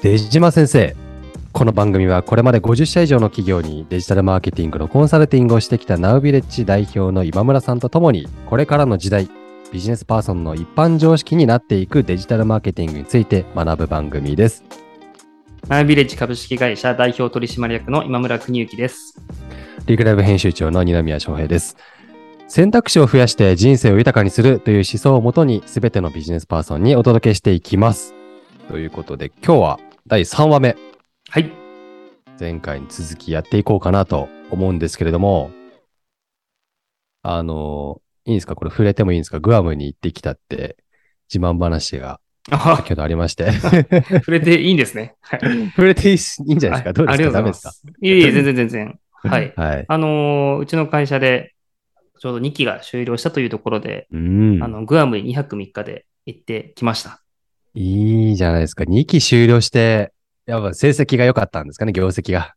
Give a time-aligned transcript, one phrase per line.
[0.00, 0.94] 出島先生
[1.52, 9.28] この番組はこれまで50社以上の企業にデジタルマーケティングのコンサルティングをしてきたナウビレッジ代表の今村さんとともにこれからの時代
[9.72, 14.62] ビジネスパーソンの一般常識になっていくデジタルマーケティングについて学ぶ番組です。
[15.66, 19.20] ナウビレッジ株式会社代表取締役の今村邦之です。
[19.86, 21.76] リクライブ編集長の二宮翔平です。
[22.46, 28.14] 選択肢を増やして人生を豊かにするという思想をもとに全てのビジネスパーソンにお届けしていきます。
[28.68, 30.76] ということで今日は第3話目
[31.30, 31.50] はい。
[32.40, 35.50] 前回に続きやっていこうかなと思うんですけれども、
[37.22, 38.54] あの、いいんですか？
[38.54, 39.40] これ触れてもいいんですか？
[39.40, 40.76] グアムに行ってきたって
[41.32, 43.52] 自慢話があ先ほどありまして。
[44.24, 45.16] 触れていいんですね。
[45.20, 45.40] はい。
[45.76, 46.92] 触れていいしいいんじゃないですか？
[46.94, 47.72] どうですあありかダメですか？
[48.00, 48.98] いえいえ、全然全然。
[49.12, 49.52] はい。
[49.56, 49.84] はい。
[49.88, 51.54] あのーうちの会社で
[52.20, 54.68] ちょうど2期が終了したというところで、うんあ。
[54.68, 57.20] の、グアムに2泊3日で行ってきました。
[57.74, 58.84] いいじゃないですか。
[58.84, 60.12] 2期終了して、
[60.46, 62.54] やっぱ成績が良かったんですかね業績が。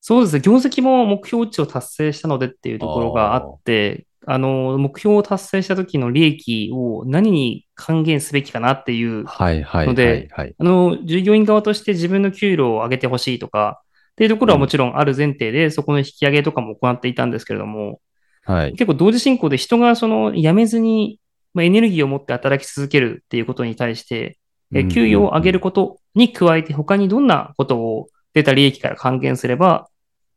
[0.00, 0.40] そうですね。
[0.40, 10.54] 業績も目標値を達成したのでっていうところがあって、あのー目標を達成した時の利益を何に還元すべきかなっていうのではい。
[10.58, 13.80] あの、従業員側として自分の給料を上げてほしいとか、
[14.12, 18.00] っていうところはもちろんある前提で、そこの引き上げとかも行っていたんですけれども、
[18.44, 18.72] はい。
[18.72, 21.18] 結構同時進行で人がその辞めずに、
[21.54, 24.38] まあ、エネルギーを持って働き続けるっていうことに対して、
[24.74, 29.88] え給与を上げることに加えて他にどんなことを出た利益から還元すれば、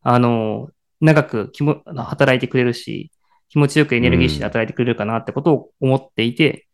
[0.04, 0.70] あの、
[1.02, 3.12] 長く気も働いてくれるし、
[3.50, 6.68] 気持ちよくエネルギッシュで働いてくれるかなってことを思っていて、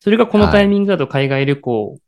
[0.00, 1.98] それがこのタイミングだと海外旅行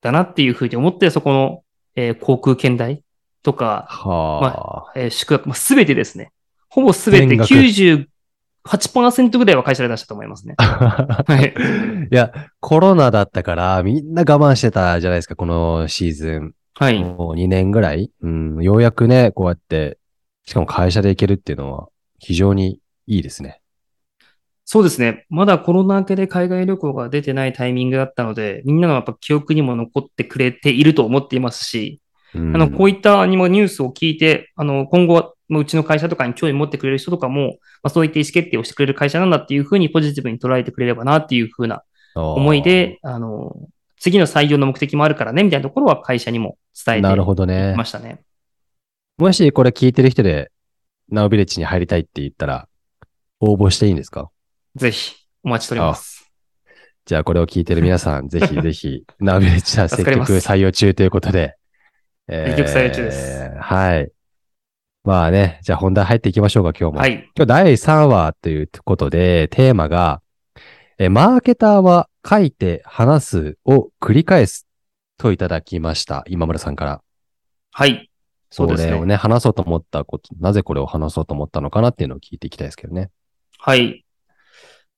[0.00, 1.62] だなっていうふうに思って、そこの、
[1.94, 3.02] えー航空券代
[3.42, 6.32] とか、はあ、えー宿泊、まあ、すべてですね。
[6.68, 8.06] ほぼすべて全
[8.66, 10.54] 額98%ぐらいは会社で出したと思いますね。
[10.58, 11.54] はい。
[12.10, 16.54] いや、コロナだったから、みんな我慢してたじゃないですか、このシーズン。
[16.74, 17.02] はい。
[17.02, 19.98] もう2年ぐらい、うん、ようやくね、こうやって、
[20.44, 21.88] しかも会社で行けるっていうのは、
[22.18, 23.60] 非常にいいですね。
[24.68, 25.26] そうですね。
[25.30, 32.00] まだコロナ明けで海外旅行が出てないタイミングだったので、みんながやっぱ記憶にも残ってくれていると思っていますし、
[32.34, 41.82] うん、あの、こういったにもニュースを聞いて、あの、今後は、まあうちの会社とかに興味持ってくれる人とかも、まあ、そういった意思決定をしてくれる会社なんだっていうふうにポジティブに捉えてくれればなっていうふうな
[42.14, 43.54] 思いで、あの、
[43.98, 47.84] 次の採用の目的もあるからね、みたいなところは会社にも伝えてなるほどねま。
[47.84, 48.20] したね。
[49.18, 50.50] もしこれ聞いてる人で、
[51.10, 52.68] ナウビレッジに入りたいって言ったら、
[53.40, 54.30] 応募していいんですか？
[54.74, 55.14] ぜひ、
[55.44, 56.30] お待ちしております。
[57.06, 61.54] じゃあこれを聞いてる皆さん、 ぜひぜひ、ナウビレッジは積極採用中ということで。
[62.28, 64.10] え積極採用中ですはい。
[65.06, 66.98] まあね、じゃあ本題入っていきましょうか、今日も。
[66.98, 67.30] はい。
[67.36, 70.20] 今日第3話ということで、テーマが、
[70.98, 74.66] えマーケターは書いて話すを繰り返す
[75.16, 76.24] といただきました。
[76.26, 77.02] 今村さんから。
[77.70, 78.10] はい。
[78.50, 78.88] そうですね。
[78.88, 83.10] これをね、話そうと思ったこと、なぜこれを話そうと思ったのかなっていうのを聞いていきたいですけどね。
[83.60, 84.04] はい。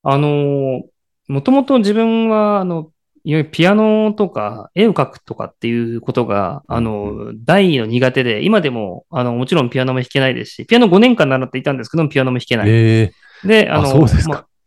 [0.05, 0.83] あのー、
[1.29, 2.93] もともと自分は、あの、
[3.29, 12.71] いわゆるピアノとか絵を描くとかっていうことが、あうの、大の苦手で、今でも、あの、もちろんピアノも弾けないですし、ピアノ5年間習っていたんですけども、ピアノも弾けない。
[12.71, 13.13] え
[13.45, 14.09] えで、あの、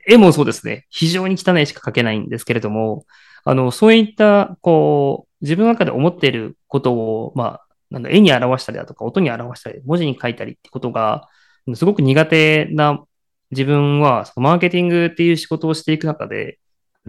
[0.07, 0.85] 絵もそうですね。
[0.91, 3.05] 非常に汚いしか描けないんですけれども、
[3.45, 11.28] あの、そういった、こう、自分の中で思っていることを、まあ、なんだ絵に表したりだとか、音に表したり、文字に書いたりってことが、
[11.73, 13.03] すごく苦手な
[13.49, 16.59] 自分は、そのマーケティングっていう仕事をしていく中で、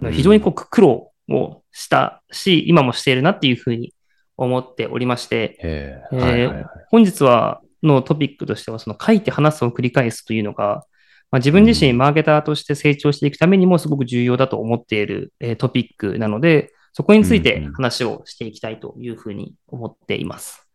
[0.01, 3.93] うん非常にこう苦労をしたし、今もしているなっていうふうに
[4.37, 6.65] 思っておりまして、えええーはいはいはい。
[6.89, 10.85] 本日は、のトピックとしては、その書いて話すを繰り返すというのが、
[11.31, 20.67] まあ、自分自身マーケターとして成長していくためにもすごく重要だと思っている、えートピックなので、そこについてうんうん話をしていきたいというふうに思っています。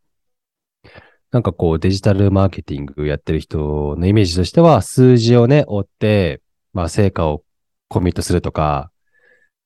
[1.31, 6.41] なんかこうデジタルマーケティングやってる人のイメージとしては、数字をね、追って、
[6.73, 7.43] まあ成果を
[7.87, 8.91] コミットするとか、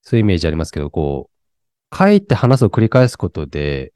[0.03, 1.29] そういうイメージありますけど、こ
[1.91, 3.94] う、書いて話すを繰り返すことで、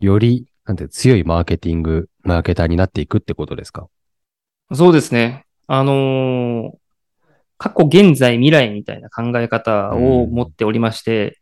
[0.00, 3.88] より、なんて強いマーケティング、マーケターになっていくってことですか？
[4.74, 5.46] そうですね。
[5.68, 6.78] あのー
[7.58, 11.38] 過去、現在、未来みたいな考え方を持っておりまして、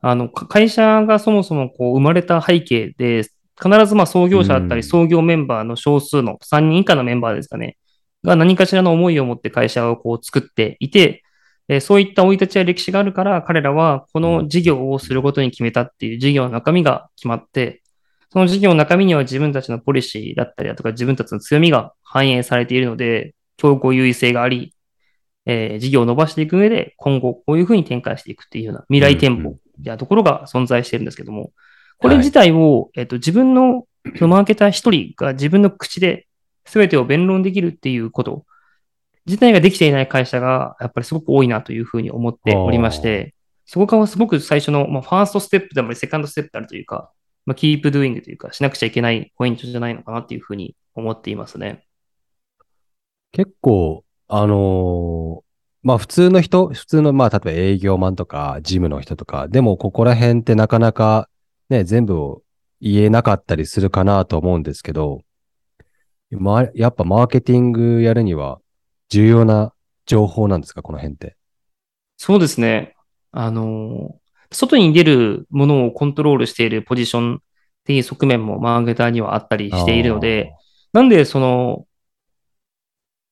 [0.00, 3.24] あの、か会社がそもそもこう生まれた背景で、
[3.62, 4.80] 必ずまあ創業者だったうん。
[4.80, 7.76] り、創業メンバーの少数の3人以下のメンバーですかね、
[8.24, 11.22] が何かしらの思いを持って会社をこう作っていて、
[11.68, 17.82] えーそういった生い立ちや歴史があるから、彼らはこの事業をすることに決めたっていう事業の中身が決まって、
[18.30, 24.74] その事業の中身には自分たちのポリシーだったりだとか、自分たちの強みが反映されているので、競合優位性があり、
[25.46, 31.52] えー事業を伸ばしていく上で、今後こういうふうに展開していくっていうような未来店舗うんうんみたいなところが存在しているんですけども、
[31.98, 33.84] これ自体を、えっと、自分の
[34.16, 36.26] そのマーケター一人が自分の口で
[36.64, 38.44] 全てを弁論できるっていうこと
[39.28, 43.34] 自体ができていない会社がやっぱりすごく多いなというふうに思っておりまして、
[43.66, 47.12] そこがすごく最初の、まあ、ファーストステップでもセカンドステップであるというか、
[47.44, 51.84] まあ、キープドゥイングというか、しなくちゃいけないポイントじゃないのかなっていうふうに思っていますね。
[53.32, 55.48] 結構、あのー
[55.80, 61.28] まあ普通の人、普通の、まあ例えば営業マンとか、事務の人とか、でもここら辺ってなかなか
[61.68, 62.42] ね、全部を
[62.80, 65.22] 言えなかったりするかなと思うんですけど、
[66.30, 68.60] まあ、やっぱマーケティングやるには
[69.08, 69.72] 重要な
[70.06, 71.36] 情報なんですか、この辺って？
[72.16, 72.94] そうですね。
[73.30, 74.16] あの、
[74.50, 77.38] 外に出るものをコントロールしているポジションっ
[77.84, 80.52] ていう側面もマーケターにはあったりしているので、
[80.92, 81.86] なんでその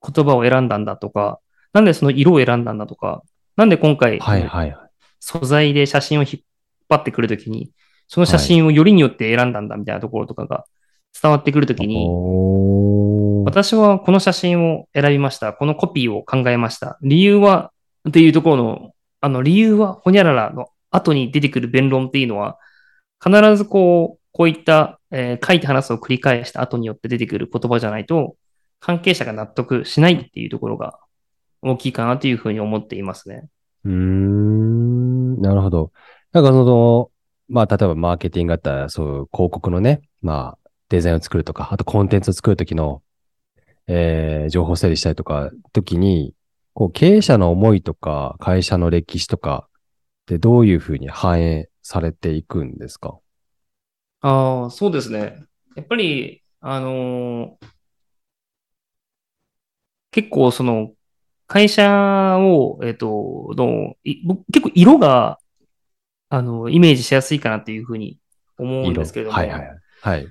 [0.06, 1.40] 言葉を選んだんだとか、
[1.72, 3.22] なんでその色を選んだんだとか、
[3.56, 4.90] なんで今回、はいはいはい。
[5.18, 6.44] 素材で写真を引っ
[6.88, 7.70] 張ってくるときに、
[8.06, 10.64] その写真をよりによって選んだんだみたいなところとかが
[11.20, 13.15] 伝わってくるときに、おー
[13.46, 15.52] 私はこの写真を選びました。
[15.52, 16.98] このコピーを考えました。
[17.00, 17.72] 理由は、
[18.08, 18.90] っていうところの、
[19.20, 22.58] あの、理由は、ほにゃららの後に出てくる弁論っていうのは、
[23.24, 28.36] 必ずこう、こういった、えー書いて話すを繰り返した後によって出てくる言葉じゃないと、
[28.80, 30.98] 関係者が納得しないっていうところが
[31.62, 33.48] 大きいかなというふうに思っていますね。
[33.84, 35.92] うーん、なるほど。
[36.32, 37.10] なんかその、
[37.48, 43.02] まあ、例えばマーケティングだったら、そう、広告のね、まあ、デザインを作るとか、あとコンテンツを作るときの、
[43.88, 46.34] えー、情報整理したりとか、時に、
[46.74, 53.18] こう、経営者の思いとか、会社の歴史とか、ってどういうふうに反映されていくんですか？
[54.20, 55.44] ああ、そうですね。
[55.76, 57.66] やっぱり、あのー
[60.12, 60.92] 結構その、
[61.46, 65.38] 会社を、えっと、の、い僕結構色が、
[66.30, 68.18] あの、イメージしやすいかなっていうふうに
[68.56, 69.68] 思うんですけれども、はいはい
[70.00, 70.26] はい。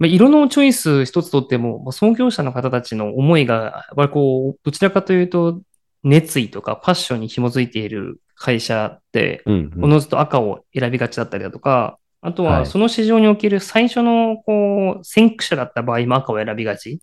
[0.00, 0.10] はい。
[0.10, 5.60] まあ、色のチョイス一つとっても、まあ創業者の方たちの思いが、やっぱりこう、どちらかというと、
[6.04, 9.42] 熱意とかパッションに紐づいている会社って。
[9.80, 17.00] おのずと赤を選びがちだったりだとか、あとははいその市場における最初のこう先駆者だった場合も赤を選びがち。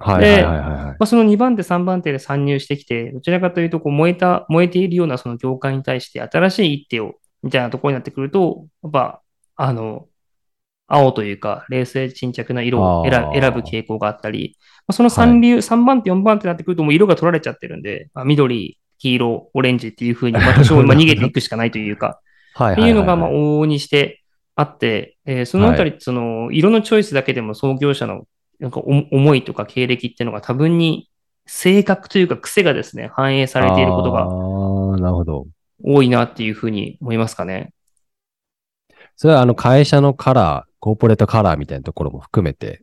[0.00, 0.84] はいはいはいはいはい。
[0.84, 9.20] まあ、その2番手、3番手で参入してきて、どちらかというとこう燃えた、燃えているようなその業界に対して新しい一手を、みたいなところになってくると、やっぱ、
[9.56, 10.08] あの、
[10.90, 13.12] 青というか、冷静沈着な色を選
[13.52, 14.56] ぶ傾向があったり、
[14.86, 22.20] まあ、その3流、3番手、4番手になってくるともう色が取られちゃってるんで、まあ、緑、黄色、オレンジっていう風に、私も まあ逃げていくしかないというか、
[22.54, 24.22] はいっていうのが、まあ、はい往々にして
[24.56, 28.24] あって、えーそのあたり、その、色のチョイスだけでも創業者の、
[28.58, 31.08] なんかお思いとか経歴っていうのが多分に
[31.46, 35.46] 性格というか癖がですね、反映されていることあがあ、なるほど。
[35.82, 37.72] 多いなっていうふうに思いますかね。
[39.16, 42.82] それはあの会社のカラー、コーポレートカラーみたいなところも含めて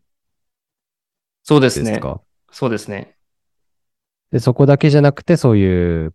[1.44, 2.00] そうでですすね。
[2.00, 2.22] か？
[2.52, 3.16] そうですね。
[4.32, 6.14] で、そこだけじゃなくて、そういう、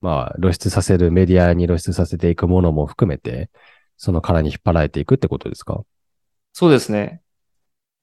[0.00, 3.50] まあ、露出させる、メディアに露出させていくものも含めて、
[3.96, 5.82] そのカラーに引っ張られていくってことですか？
[6.52, 7.20] そうですね。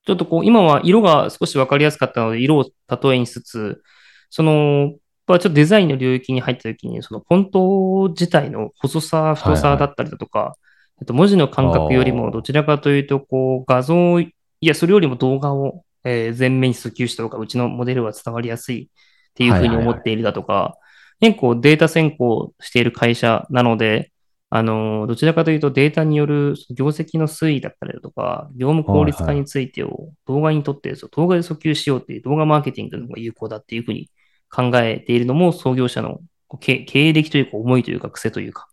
[0.05, 3.83] ちょっとこう、今は色が少しわかりやすかったので、色を例えにしつつ、
[4.29, 4.93] その、
[5.25, 10.57] まあちょっとデザインの領域に入った時に、そのフォント自体の細さ、太はいはいさだったりだとか、
[11.00, 20.77] えっと文字の感覚よりも、どちらかというと、こう、画像、いや、それよりも動画を、えー前面に訴求したとか、うちのモデルは伝わりやすいっていうふうに思っているだとか、
[21.20, 24.12] 結構データ先行している会社なので、
[24.50, 34.10] あの、どちらかというとデータによる業績の推移だったりだとか、業務効率化についてを動画にとって、そう動画で訴求しようっていう動画マーケティングの方が有効だっていうふうに
[34.50, 36.20] 考えているのも創業者の
[36.62, 38.68] 経経歴というか思いというか癖というか、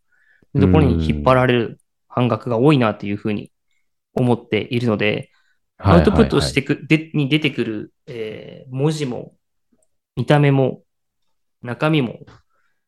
[0.55, 1.79] ところに引っ張られる
[2.15, 3.51] 半額が多いなっていうふうに
[4.15, 5.31] 思っているので、
[5.79, 9.35] アウトプットしてく、でに出てくる、えー文字も、
[10.17, 10.83] 見た目も、
[11.63, 12.21] 中身も、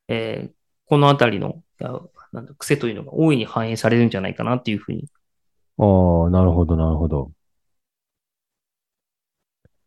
[0.08, 0.56] えー
[0.88, 2.00] このあたりのあ
[2.32, 5.08] なんだ癖というのが大いに反映されるんじゃないかなっていうふうに。
[5.78, 5.82] あ
[6.28, 7.32] あ、なるほど、なるほど。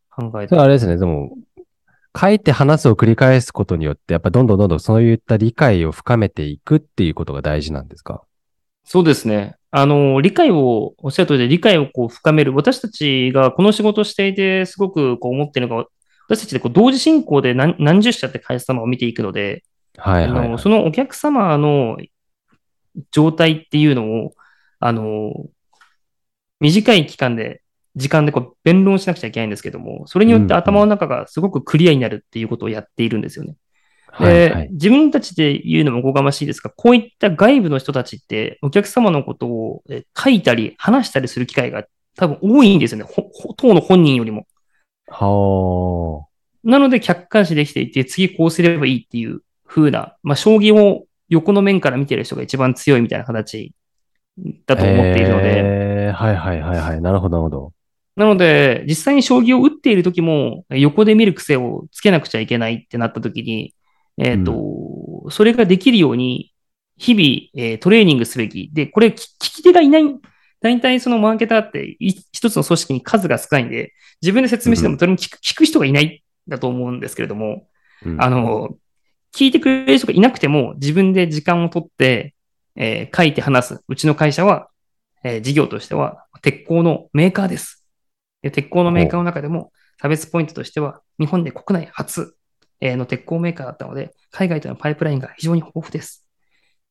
[0.10, 0.58] 考えて。
[0.58, 1.38] あれですね、でも、
[2.20, 8.24] 書いて話すを繰り返すことによって、やっぱどんどんどんどんそういった理解を深めていくっていうことが大事なんですか？
[8.84, 9.56] そうですね。
[9.72, 12.56] あの、理解を、おっしゃる通りで理解をこう深める。
[12.56, 15.86] 私たちがこの仕事をしていて、すごくこう思っているのが、
[16.28, 19.64] 私たちでこう同時進行で何何十社って会社様を見ていくので、
[19.98, 20.48] はいはい、はい。
[20.48, 21.98] あのそのお客様の
[23.12, 24.34] 状態っていうのを、
[24.80, 25.34] あの、
[26.60, 27.62] 短い期間で、
[27.96, 33.56] 時間でこう弁論しなくちゃいけないんですけども、それによって頭の中がすごくクリアになるっていうことをやっているんですよね。
[34.20, 34.70] で、はい。
[34.72, 41.86] 自分たちで言うのもおこがましいですが、こういった外部の人たちって、お客様のことをえ書いたり、話したりする機会が
[42.16, 43.12] 多分多いんですよね。
[43.58, 44.46] 当の本人よりも。
[45.08, 46.26] は
[46.64, 53.74] なので、客観視できていて、次こうすればいいっていう風な、まあ、将棋を横の面から見てる人が一番強いみたいな形
[54.66, 54.78] だあ。
[54.78, 57.02] と思っているので、えー、はいはいはいはい。
[57.02, 57.74] なるほどなるほど。
[58.16, 63.74] なので、実際に将棋を打っている時も、横で見る癖をつけなくちゃいけないってなった時に、
[64.20, 66.54] えっ、と、それができるように、
[66.98, 68.70] 日々、えートレーニングすべき。
[68.74, 70.04] で、これ、聞聞き手がいない。
[70.62, 77.70] 大体そのマーケターってい一つの組織に数が少ないんで、自分で説明してもそれも聞く,、聞く人がいないんだと思うんですけれども、
[78.06, 78.76] うんあの、
[79.34, 82.36] 聞いてくれる人がいなくても、自分で時間を取って、
[82.76, 83.84] えー書いて話す。
[83.88, 84.68] うちの会社は、
[85.24, 87.86] えー事業としては、鉄鋼のメーカーです。
[88.42, 89.72] で鉄鋼のメーカーの中でも、
[90.02, 92.39] 差別ポイントとしては、日本で国内初えー
[92.82, 96.26] の鉄鋼メーカーだったので、海外とのパイプラインが非常に豊富です。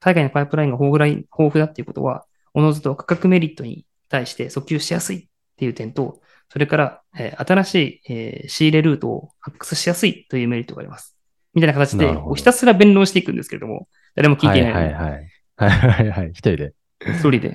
[0.00, 11.16] 海外のパイプラインが豊富豊富だっていうことは、おのずと価格メリットに対して訴求しやすいっていう点と、それから、えー新しい、えー仕入れルートを発掘しやすいというメリットがあります。
[11.54, 15.28] みたいな形で、ひたすら弁論していくんですけれども、誰も聞いていないはいはいはい。
[15.56, 16.28] はいはいはい。
[16.30, 16.72] 一人で。
[17.00, 17.48] 一人で。
[17.48, 17.52] っ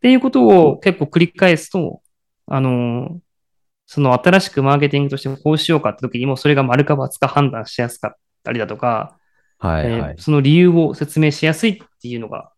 [0.00, 2.02] ていうことを結構繰り返すと、
[2.46, 3.18] あのー
[3.90, 8.12] その新しくマーケティングとしてこうしようかって時にも、それが丸か×か判断しやすかっ
[8.44, 9.16] たりだとか、
[9.56, 10.20] はいはいえー。
[10.20, 12.52] その理由を説明しやすいっていうのが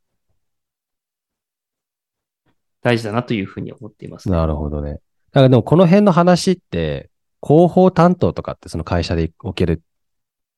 [2.83, 4.37] 大事だなというふうに思っています、ね。
[4.37, 4.95] なるほどね。
[4.95, 7.11] だからでもこの辺の話って、
[7.41, 9.83] 広報担当とかってその会社でおける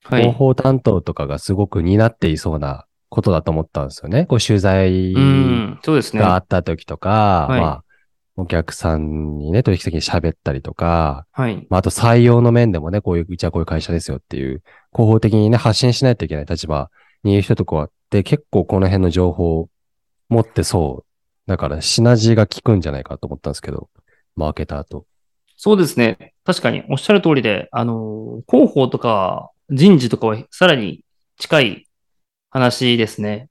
[0.04, 0.22] はい。
[0.22, 4.24] 広報担当とかがすごく担っていそうなことだと思ったんですよね。
[4.24, 5.12] こう取材。
[5.12, 7.84] があった時とか、はいまあ、
[8.36, 11.66] お客さんにね、取引先に喋ったりとか、はい。
[11.68, 14.62] まあ、あと採用の面でもね、こういう、うちはこういう会社ですよっていう、
[14.92, 16.90] 広報的にね、発信しないといけない立場
[17.24, 19.68] にいる人とかって結構この辺の情報を
[20.28, 21.06] 持ってそう。
[21.46, 23.88] だからシナジーが効くんじゃないかと思ったんですけど、
[24.36, 25.06] マーケターと。
[25.56, 26.34] そうですね。
[26.44, 31.04] 確かにおっしゃる通りで、あのー、広報とか人事とかはさらに
[31.38, 31.86] 近い
[32.50, 33.48] 話ですね。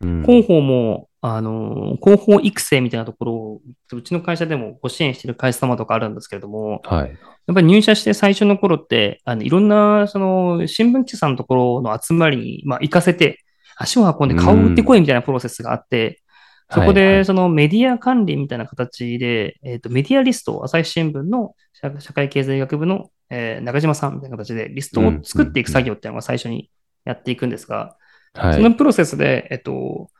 [0.00, 0.22] うん。
[0.22, 3.60] 広報も、あの、広報育成みたいなところを、
[3.92, 7.10] うちの会社でもご支援している会社様とかあるんですけれども、はい。
[7.10, 7.14] や
[7.52, 13.38] っぱり入社して最初の頃って、あの、いろんな、その、新聞記者さんのところの集まりに、まあ、行かせて、
[13.76, 16.22] 足を運んで顔を売ってこいみたいなプロセスがあって、
[16.68, 26.68] そこはいはで、いそのメディア管理みたいな形で、えっ、と、メディアリスト、朝日新聞の社社会経済学部の、えー中島さんみたいな形でリストを作っていく作業っていうのが最初に
[27.04, 27.96] やっていくんですが、
[28.34, 28.54] はい。
[28.54, 30.10] そのプロセスで、えっと、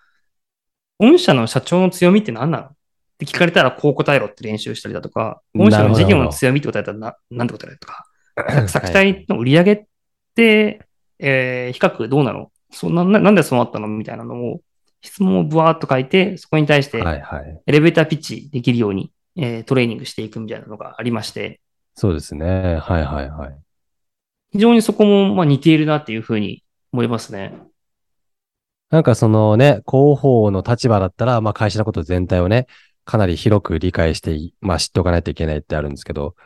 [1.10, 2.64] 御社の社長の強みって何なの？
[2.66, 2.70] っ
[3.18, 8.06] て聞かれたらこう答えろって練習したりだとか、御社の事業の強みって答えたらななんて答えるとか、
[8.68, 9.84] 作体の売り上げっ
[10.34, 10.80] て、
[11.18, 12.50] えー比較どうなの？
[12.70, 13.88] そなななんでそうなったの？
[13.88, 14.60] みたいなのを、
[15.02, 17.60] 質問をブワーっと書いて、そこに対してはいはい。
[17.66, 21.60] エレベーターピッチできるように、えートレーニングしていくみたいなのがありまして、
[21.94, 22.46] そうですね。
[22.46, 23.56] はいはいはい。
[24.52, 27.54] 非常にそこもまあ似ているなっていうふうに思いますね。
[28.92, 32.66] なんかそのね、広報の立場だったら、まあ会社のこと全体をね、
[33.06, 36.36] かなり広く理解してい、まあ知っておかないといけないってあるんですけど、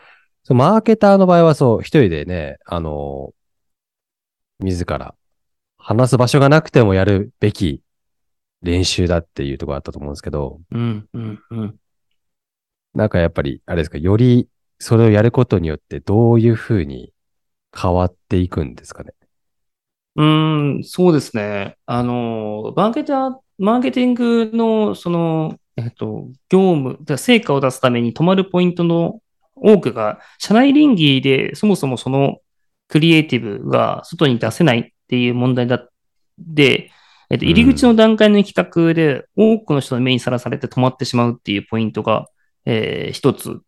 [0.44, 3.32] そのマーケターの場合はそう、一人でね、あの、
[4.60, 5.16] 自ら
[5.76, 7.82] 話す場所がなくてもやるべき
[8.62, 11.76] 練習だっていうところあったと思うんですけど、うん、うん、うん。
[12.94, 14.48] なんかやっぱり、あれですか、より
[14.78, 17.12] それをやることによってどういうふうに
[17.76, 19.15] 変わっていくんですかね？
[20.16, 21.76] うーん、そうですね。
[21.86, 29.20] あの、マーケター、マーケティングの、その、えっと、業務、成果を出すために止まるポイントの
[29.54, 32.38] 多くが、社内倫理でそもそもその
[32.88, 35.86] クリエイティブが外に出せないっていう問題だ。
[36.38, 36.90] で、
[37.30, 42.26] えっと、入り口の段階の企画で多くの人の目にさらされて止まってしまうっていうポイントが、
[42.64, 43.60] えー一つ。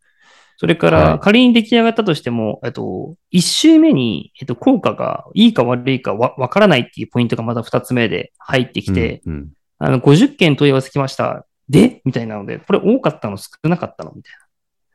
[0.59, 9.49] それかはら、い仮に出来上がったとしても、えっと、一周目に、えっと、効果がいいか悪いかわわからないっていうポイントがまた二つ目で入ってきて、うん、うん
[9.79, 11.47] あの、50件問い合わせ来ました。
[11.69, 12.01] で？
[12.05, 14.13] みたいなので、これ多かったの少なかったの？
[14.13, 14.33] みたい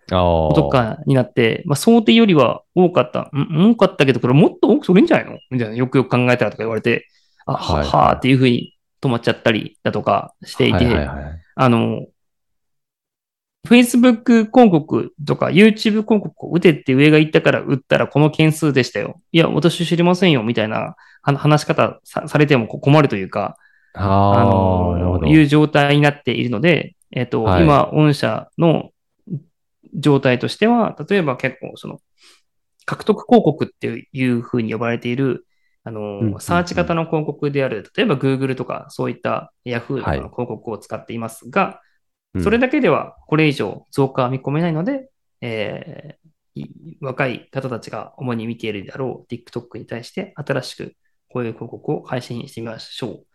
[0.09, 0.49] なああ。
[0.49, 3.29] ことかになって、まあ、想定よりは多かった。
[3.33, 5.37] ん多かったけど、これもっと多く取れんじゃないの？
[5.49, 7.07] みたいな、よくよく考えたらとか言われて、
[7.45, 11.41] あ、は、はいはーっていうふうに止まっちゃったりだとかしていて、はいはいはい。
[11.55, 12.01] あの、
[13.67, 19.21] Facebook 広告とか YouTube 広告を打てって上が言ったから打ったらこの件数でしたよ。
[19.31, 23.57] いや、私知りませんよ、みたいなは話し方さされても困るというか、
[23.93, 24.43] ああ。
[24.43, 28.89] のいう状態になっているので、えっ、と、はい今、御社の
[29.93, 31.99] 状態としては、例えば結構その、
[32.85, 35.45] 獲得広告っていうふうに呼ばれている、
[35.85, 41.75] あの、サーチ型の広告である、例えば Google とかそういった Yahoo とかの広告を使っていますが、うん
[42.41, 45.09] それだけではこれ以上増加は見込めないので、
[45.41, 46.23] えー
[46.55, 50.93] い若い方たちが主に見ているであろう TikTok に対して新しく
[51.29, 53.25] こういう広告を配信してみましょう。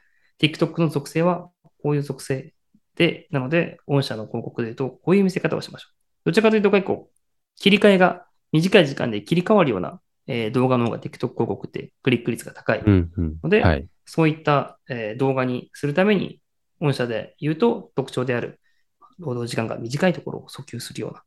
[0.41, 1.51] TikTok の属性は
[1.83, 2.55] こういう属性
[2.95, 5.89] で、なので、御社の広告で言うと、こういう見せ方をしましょ
[6.25, 6.31] う。
[6.31, 7.11] どちらかというと結構、
[7.57, 12.81] 切り替えが短い時間で切り替わるような、えー動画の方が TikTok 広告ってクリック率が高い。
[12.81, 13.89] うんうんのではい。
[14.07, 16.41] そういった、えー動画にするために、
[16.81, 18.61] 御社で言うと特徴である
[19.19, 21.23] 労働時間が短いところを訴求するような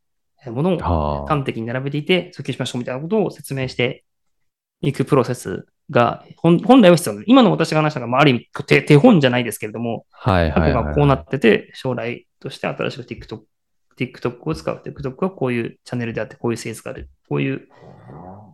[0.45, 1.27] えーものをはあ。
[1.27, 4.03] 端的に並べていて訴求しましょうみたいなことを説明して
[4.81, 10.85] いくプロセスが本本来は必要な今の私が話したのが、まあ、ある意味手手本じゃないですけれども、はいはいはい。
[10.85, 13.41] がこうなってて、将来として新しく TikTok,
[13.97, 14.81] TikTok を使う。
[14.83, 17.09] TikTok はこういうチャンネルであって、こういうセールスがある。
[17.27, 17.67] こういう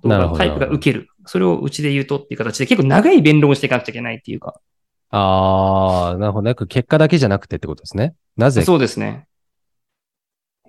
[0.03, 1.07] タイプが受ける。
[1.25, 4.59] それをうちで言うとっていう形で、結構長い弁論をしていかなくちゃいけないっていうか。
[5.09, 6.55] ああ、なるほどね。
[6.55, 8.15] 結果だけじゃなくてってことですね。
[8.35, 8.63] なぜ？
[8.63, 9.27] そうですね。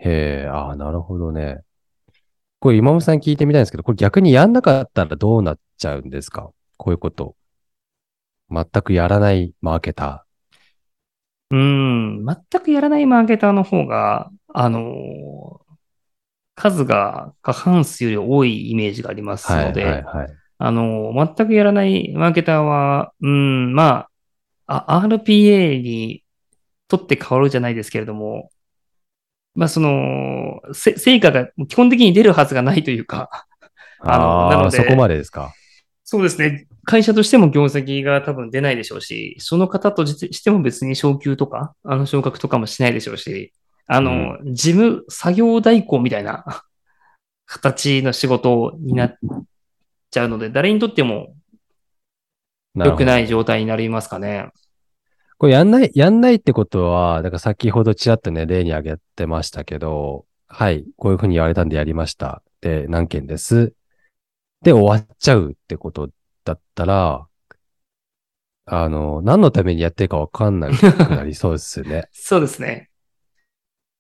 [0.01, 1.61] へえ、ああ、なるほどね。
[2.61, 6.51] これ今本さんに聞いてみたいんですけど、これ逆にやんなかったらどうなっちゃうんですか？
[6.77, 7.35] こういうこと。
[8.51, 10.25] 全くやらないマーケタ
[11.51, 15.69] うーん、全くやらないマーケターの方が、あのー
[16.61, 19.55] 数が過半数より多いイメージがありますー。
[19.55, 20.29] はいので、はいはい。
[20.59, 24.08] あのー全くやらないマーケターは、うーん、まあ、
[24.69, 26.23] あ RPA に
[26.87, 28.51] とって変わるじゃないですけれども、
[29.55, 33.47] まあ、その、せ成果が基本的に出るはずがないというか、
[34.01, 35.53] あのなのでそこまでですか？
[36.05, 36.67] そうですね。
[36.85, 43.53] 会社としても業績が多分出ないでしょうし、その方としても別に昇給とか、あの昇格とかもしないでしょうし、
[43.87, 46.63] あの、事務作業代行みたいな
[47.47, 49.17] 形の仕事になっ
[50.11, 51.35] ちゃうので、誰にとっても
[52.75, 54.51] 良くない状態になりますかね。
[55.39, 62.43] これやんない、やんないってことは、だから先ほどちらっとね、例に挙げてましたけど、はい、こういうふうに言われたんでやりました。
[62.61, 63.73] で、何件です。
[64.63, 66.11] で、終わっちゃうってこと
[66.45, 67.29] だったら、
[68.67, 72.09] あの、何のためにやってるかわかんなくなりそうですよね。
[72.13, 72.91] そうですね。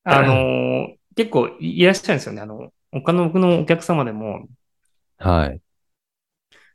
[0.02, 2.40] あの、結構いらっしゃるんですよね。
[2.40, 4.48] あの、他の僕のお客様でも、
[5.18, 5.60] はい。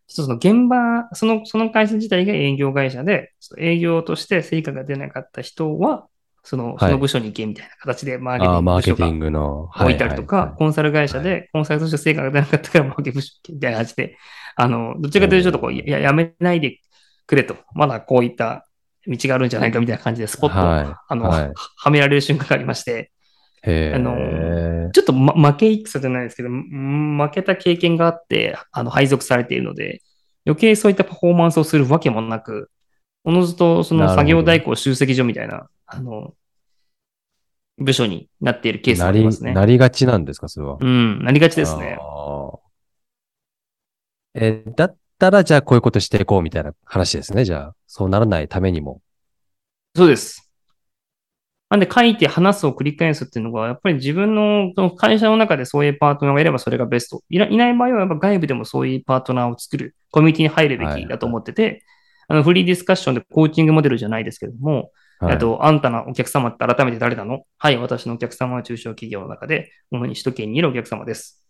[0.07, 6.07] その現場、その、その会社自体が営業会社で、営業として成果が出なかった人は、
[6.43, 9.69] その、その部署に行けみたいな形でマーケティング部署がマーケティングの。
[9.79, 14.17] 置いたりとか、コンサル会社で、コンサルとして成果が出なかったからマーケ部署みたいな感じで、
[14.55, 16.79] あの、どちらかというとちょっとこう、ややめないで
[17.25, 17.55] くれと。
[17.73, 18.67] まだこういった
[19.07, 23.12] 道があるんじゃないかみたいな感じで、スポッと、はいあの、はいはめられる瞬間がありまして。
[23.65, 30.01] あのちょっと、ま、負け戦じゃないですけど、ん負けた経験があって、あの、配属されているので、
[30.45, 32.69] 余計そういったパフォーマンスをするわけもなく、
[33.23, 36.33] おのずとその作業代行集積所みたいな、あの、
[37.77, 39.53] 部署になっているケースがなりありますね。
[39.53, 40.77] なりがちなんですか、それは？
[40.79, 41.97] うん、なりがちですね。
[41.99, 42.59] あー
[44.35, 47.45] え、だったら、じゃあこういうことしていこうみたいな話ですね。
[47.45, 48.99] じゃあ、そうならないためにも。
[49.95, 50.42] そうです。
[51.73, 57.23] なんで書いて話すを繰り返すっていうのが、やっぱり自分の会社の中でそういうパートナーがいればそれがベスト。
[57.31, 61.83] いないない場合はやっぱ外部でもそういうパートナーを作る、コミュニティに入るべきだと思ってて、
[62.27, 65.33] あのフリーディスカッションでコーチングモデルじゃないですけれども、はい。
[65.33, 67.41] あと、あんたのお客様って改めて誰なの？
[67.57, 71.43] はい、私のお客様は中小企業の中で、主に首都圏にいるお客様です。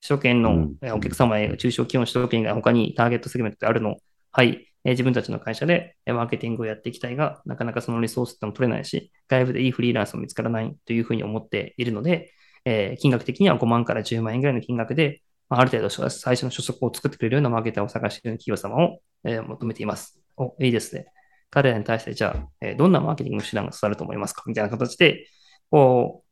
[0.00, 3.96] 首都圏のお客様へ中小企業の首都圏が他にターゲットセグメントってあるの？
[4.32, 12.32] はい、え自分たちの会社でマーケティングをやっていきたいが、なかなかそのリソースっても取れないし、外部でいいフリーランスも見つからないというふうに思っているので、
[12.64, 20.20] え金額的には5万から10万円ぐらいの金額で、まある程度最初の初速を作ってくれるようなマーケターを探している企業様を、え求めています。
[20.36, 21.06] お、いいですね。
[21.50, 24.42] 彼らに対して、じゃあ、えどんなマーケティング手段が刺さると思いますか？
[24.46, 25.26] みたいな形で、
[25.70, 26.24] こ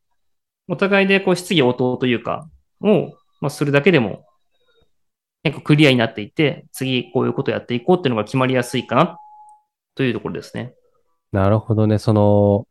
[0.67, 2.49] う、お互いでこう質疑応答というか、
[2.81, 4.25] を、ま、するだけでも、
[5.47, 9.17] 結構クリアになっていて、次こういうことをやっていこうっていうのが決まりやすいかな、
[9.95, 10.73] というところですね。
[11.31, 11.97] なるほどね。
[11.99, 12.67] その、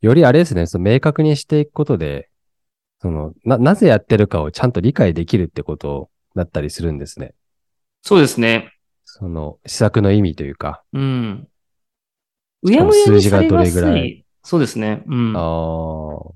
[0.00, 2.30] よりあれですね、その明確にしていくことで、
[3.00, 7.34] その、な、なぜやってるかをちゃんと理解できるってことだったりするんですね。
[8.02, 8.72] そうですね。
[9.04, 10.82] その、施策の意味というか。
[10.92, 11.48] うん。
[12.62, 15.02] うやむやに数字がどれぐらいそうですね。
[15.06, 15.36] うん。
[15.36, 16.34] ああ、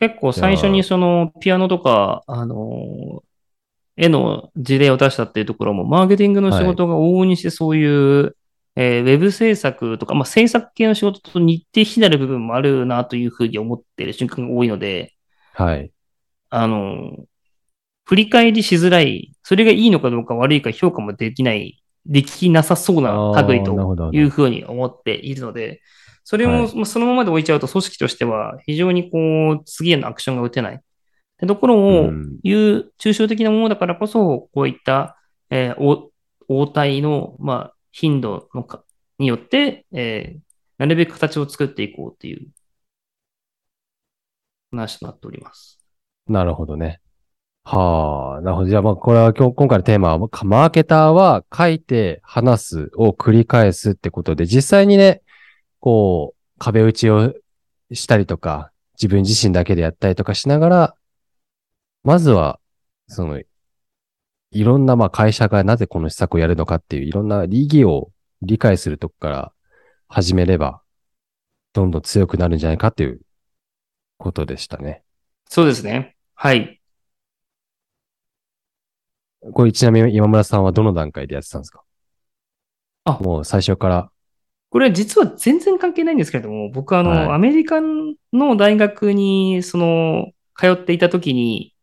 [0.00, 3.22] 結構最初にそのピアノとか、あの、
[3.98, 8.36] 絵の事例を出したっていうところも、マーケティングの仕事が往々にしてそういう、
[8.76, 15.14] えーウェブ制作とか、まあ、制作系の仕事と似て非なる部分もあるなというふうに思っている瞬間が多いので、
[15.52, 15.90] はい。
[16.50, 17.10] あの、
[18.04, 25.82] 振り返りしづらい、それがいいのかどうか悪いか評価もできない、できなさそうな類というふうに思っているので、
[26.22, 30.80] それをそのままで置いちゃうと組織としては非常にこう、次へのアクションが打てない。
[31.38, 35.16] ってところをうん言う抽象的なものだからこそ、こういった、
[35.50, 36.10] えーお
[36.50, 38.82] 応対の、まあ、頻度のか
[39.18, 40.40] によって、えー
[40.78, 42.46] なるべく形を作っていこうっていう
[44.70, 45.80] 話となっております。
[46.28, 47.00] なるほどね。
[47.64, 48.68] はあ、なるほど。
[48.68, 55.22] じゃあ、まあ、これは今日、今回のテーマは、マーケターは書いて話すを繰り返すってことで、実際にね、
[55.80, 57.34] こう、壁打ちを
[57.92, 60.94] したりとか、自分自身だけでやったりとかしながら、
[62.04, 62.60] まずは、
[63.06, 63.40] その、
[64.50, 68.10] いろんな、まあ、会社がなぜこの施策をやるのかっていう、いろんな利義を
[68.42, 69.52] 理解するとこから
[70.08, 70.80] 始めれば、
[71.74, 73.20] どんどん強くなるんじゃないかっていう
[74.16, 75.02] ことでしたね。
[75.48, 76.16] そうですね。
[76.34, 76.80] はい。
[79.52, 81.82] これちなみに今村さんはどの段階でやってたんですか？
[83.04, 84.10] あもう最初から。
[84.70, 87.80] これ実は全然関係ないんですけれども、僕あの、はいアメリカ
[88.32, 91.74] の大学に、その、通っていた時に、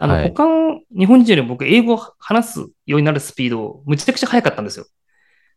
[0.00, 0.22] あの、はい。
[0.30, 4.86] 他の日本人より僕英語を話すようになるスピード、むちゃくちゃ速かったんですよ。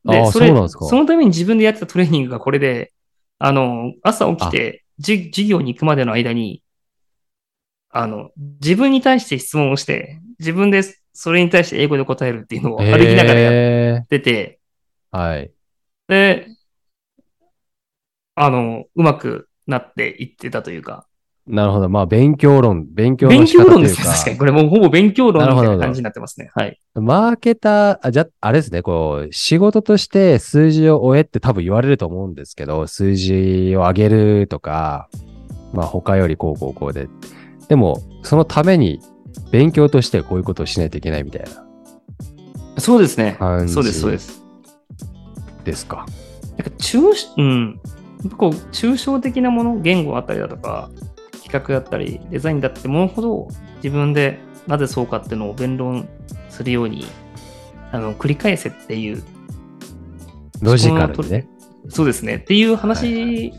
[0.04, 2.92] で、それ、そのために自分でやってたトレーニングがこれで、
[3.40, 6.62] あの、朝起きて、じ授業に行くまでの間に、
[7.90, 10.82] あの、自分に対して質問をして、自分で
[11.14, 15.52] それに対して英語で答えるっていうのを歩きながらやっえてて、ー、はい。
[16.10, 16.48] で、
[18.36, 21.08] あの、うまくなっていってたというか、
[21.46, 21.90] なるほど。
[21.90, 24.06] まあ、勉強論、勉強の勉強論ですね。
[24.06, 24.36] 確かに。
[24.38, 26.52] か、これもうほぼ勉強論みたいな感じになってますね。
[26.56, 26.80] はい。
[26.96, 35.10] マーケター、あ、じゃ、あれですね、こう、仕事として数字を終えって多分言われると思うんですけど、数字を上げるとか、
[35.74, 37.10] まあ、他よりこうこうこうで。
[37.68, 39.02] でも、そのために
[39.52, 41.64] 勉強としてこういうことをしないといけないみたいな
[42.80, 44.42] そうですねそうです、そうです。
[45.64, 46.06] ですか。
[46.58, 47.80] なんか抽象、うん。
[48.38, 50.90] こう、抽象的なもの、言語あったりだとか、
[51.54, 53.48] 企画だったり、デザインだってものほど、
[53.84, 56.10] 自分でなぜそうかっていうのを弁論
[56.50, 57.06] するように、
[57.92, 59.24] あの、繰り返せっていう、
[60.62, 61.48] ロジカルにね。
[61.89, 62.38] そうですね。
[62.38, 63.54] っていうはい話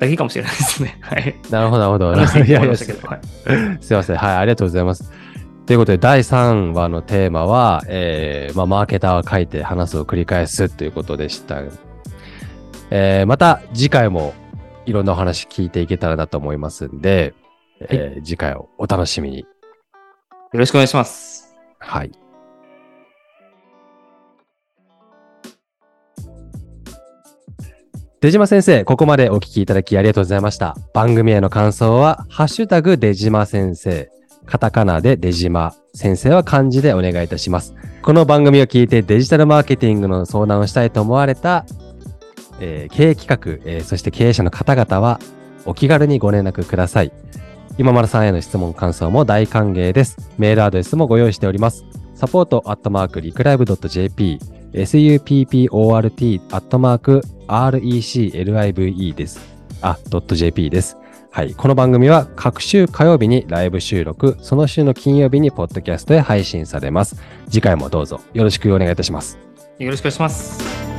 [0.00, 0.98] だけかもしれないですね。
[1.02, 1.36] はい。
[1.50, 2.14] なるほど、なるほど。
[2.14, 3.06] 話してましたけど。
[3.06, 3.20] はい。
[3.80, 4.16] すいません。
[4.16, 5.12] はい、ありがとうございます。
[5.66, 11.62] ということで、第3話のテーマは、えー、まあ、マーケターは書いて話すを繰り返すということでした。
[12.90, 14.34] えー、また次回も
[14.86, 17.34] いろんなお話聞いていけたらなと思いますんで、
[17.80, 19.40] えー次回をお楽しみに。
[19.40, 19.46] よ
[20.52, 21.56] ろしくお願いします。
[21.78, 22.12] はい。
[28.20, 30.76] 出島先生、ここまでお聞きいただきありがとうございました。
[30.92, 34.10] 番組への感想は、ハッシュタグ出島先生、
[34.44, 37.74] カタカナで出島、先生は漢字でお願いいたします。
[38.02, 41.64] この番組を聞いてデジタルマーケティングの相談をしたいと思われた、
[42.60, 45.18] えー経営企画、えーそして経営者の方々は、
[45.66, 47.12] お気軽にご連絡ください。
[47.78, 50.30] 今丸さんへの質問、感想も大歓迎です。
[50.38, 51.84] メールアドレスもご用意しております。
[52.14, 54.38] サポートアットマークリクライブドット .jp、
[54.72, 59.40] support アットマーク reclive です。
[59.80, 60.98] あ、ドット .jp です。
[61.30, 61.54] はい。
[61.54, 67.22] この番組は各週火曜日にライブ収録、その週の金曜日にポッドキャストへ配信されます。
[67.48, 69.38] 次回もどうぞよろしくお願いいたします。
[69.78, 70.89] よろしくお願いします。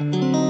[0.00, 0.47] Música